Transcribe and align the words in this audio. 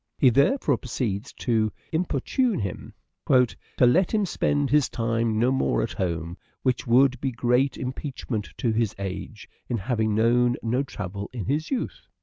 He 0.17 0.31
therefore 0.31 0.77
proceeds 0.79 1.31
to" 1.33 1.71
importune" 1.99 2.57
him," 2.59 2.91
To 3.27 3.85
let 3.85 4.11
him 4.11 4.25
spend 4.25 4.71
his 4.71 4.89
time 4.89 5.37
no 5.37 5.51
more 5.51 5.83
at 5.83 5.91
home, 5.91 6.39
Which 6.63 6.87
would 6.87 7.21
be 7.21 7.31
great 7.31 7.77
impeachment 7.77 8.49
to 8.57 8.71
his 8.71 8.95
age, 8.97 9.47
In 9.69 9.77
having 9.77 10.15
known 10.15 10.55
no 10.63 10.81
travel 10.81 11.29
in 11.33 11.45
his 11.45 11.69
youth." 11.69 12.07